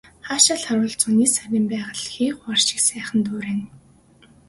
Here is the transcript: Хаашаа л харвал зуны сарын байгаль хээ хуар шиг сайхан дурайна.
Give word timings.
Хаашаа 0.27 0.57
л 0.59 0.63
харвал 0.67 0.93
зуны 1.01 1.25
сарын 1.35 1.65
байгаль 1.71 2.05
хээ 2.11 2.29
хуар 2.37 2.59
шиг 2.67 2.79
сайхан 2.87 3.19
дурайна. 3.25 3.65